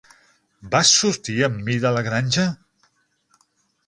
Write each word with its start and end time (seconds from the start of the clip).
Vas 0.75 0.93
sortir 1.01 1.35
amb 1.47 1.61
mi 1.67 1.75
de 1.83 1.91
La 1.97 2.03
granja? 2.07 2.47